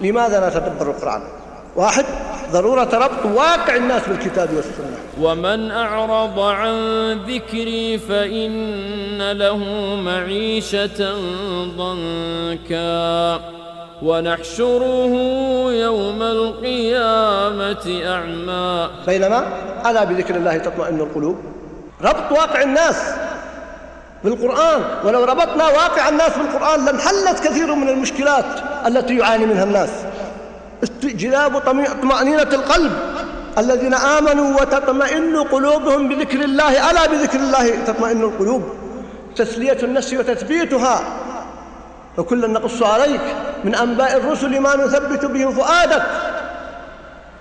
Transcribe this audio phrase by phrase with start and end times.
[0.00, 1.22] لماذا لا تدبر القرآن؟
[1.76, 2.04] واحد
[2.52, 4.96] ضرورة ربط واقع الناس بالكتاب والسنة.
[5.20, 9.58] ومن أعرض عن ذكري فإن له
[9.96, 11.14] معيشة
[11.76, 13.40] ضنكا.
[14.02, 15.12] ونحشره
[15.72, 18.90] يوم القيامة أعمى.
[19.06, 19.46] بينما
[19.86, 21.36] ألا بذكر الله تطمئن القلوب؟
[22.02, 23.14] ربط واقع الناس
[24.24, 24.80] بالقرآن.
[25.04, 28.44] ولو ربطنا واقع الناس بالقرآن لانحلت كثير من المشكلات.
[28.86, 29.90] التي يعاني منها الناس.
[30.84, 31.58] استجلاب
[32.02, 32.92] طمأنينة القلب.
[33.58, 36.90] الذين آمنوا وتطمئن قلوبهم بذكر الله.
[36.90, 38.62] ألا بذكر الله تطمئن القلوب؟
[39.36, 41.00] تسلية النفس وتثبيتها.
[42.18, 43.20] وكلا نقص عليك
[43.64, 46.02] من أنباء الرسل ما نثبت به فؤادك.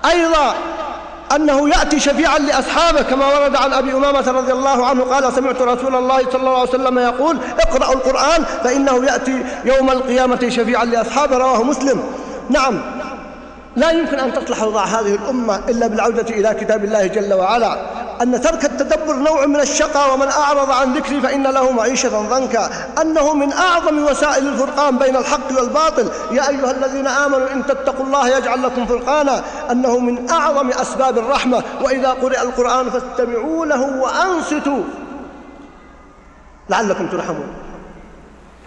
[0.05, 0.55] أيضا
[1.35, 5.95] أنه يأتي شفيعا لأصحابه كما ورد عن أبي أمامة رضي الله عنه قال سمعت رسول
[5.95, 11.37] الله صلى الله عليه وسلم يقول اقرأوا القرآن فإنه يأتي يوم القيامة شفيعا لأصحابه.
[11.37, 12.03] رواه مسلم.
[12.49, 12.81] نعم.
[13.75, 17.77] لا يمكن أن تصلح أوضاع هذه الأمة إلا بالعودة إلى كتاب الله جل وعلا.
[18.21, 22.69] أن ترك التدبر نوع من الشقى ومن أعرض عن ذكري فإن له معيشة ضنكا.
[23.01, 26.09] أنه من أعظم وسائل الفرقان بين الحق والباطل.
[26.31, 29.43] يا أيها الذين آمنوا إن تتقوا الله يجعل لكم فرقانا.
[29.71, 31.63] أنه من أعظم أسباب الرحمة.
[31.81, 34.83] وإذا قرئ القرآن فاستمعوا له وأنصتوا.
[36.69, 37.47] لعلكم ترحمون.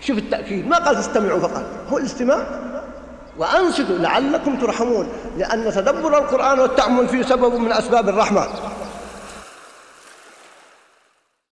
[0.01, 0.69] شوف التأكيد.
[0.69, 1.63] ما قال فاستمعوا فقط.
[1.93, 2.47] هو الاستماع.
[3.39, 3.99] وأنصتوا.
[3.99, 5.09] لعلكم ترحمون.
[5.39, 8.47] لأن تدبر القرآن والتأمل فيه سبب من أسباب الرحمة.